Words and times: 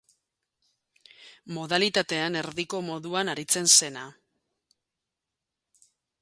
Modalitatean 1.57 2.39
erdiko 2.41 2.79
moduan 2.87 3.31
aritzen 3.35 3.71
zena. 3.81 4.07